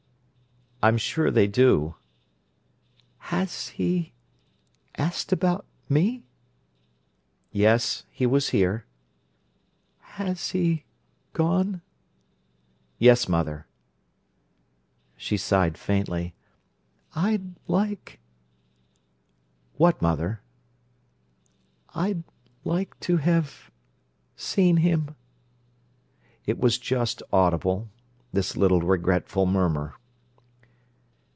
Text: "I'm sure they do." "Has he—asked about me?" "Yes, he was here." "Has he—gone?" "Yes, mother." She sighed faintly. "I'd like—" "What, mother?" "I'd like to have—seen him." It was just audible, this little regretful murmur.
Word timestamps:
"I'm 0.83 0.97
sure 0.97 1.29
they 1.29 1.45
do." 1.45 1.93
"Has 3.19 3.67
he—asked 3.67 5.31
about 5.31 5.63
me?" 5.87 6.23
"Yes, 7.51 8.03
he 8.09 8.25
was 8.25 8.49
here." 8.49 8.85
"Has 10.17 10.49
he—gone?" 10.49 11.83
"Yes, 12.97 13.29
mother." 13.29 13.67
She 15.15 15.37
sighed 15.37 15.77
faintly. 15.77 16.33
"I'd 17.13 17.53
like—" 17.67 18.19
"What, 19.77 20.01
mother?" 20.01 20.41
"I'd 21.93 22.23
like 22.63 22.99
to 23.01 23.17
have—seen 23.17 24.77
him." 24.77 25.13
It 26.47 26.57
was 26.57 26.79
just 26.79 27.21
audible, 27.31 27.87
this 28.33 28.57
little 28.57 28.81
regretful 28.81 29.45
murmur. 29.45 29.93